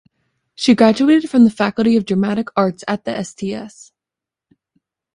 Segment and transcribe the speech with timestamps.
[0.55, 3.91] She graduated from the Faculty of Dramatic Arts at the Sts.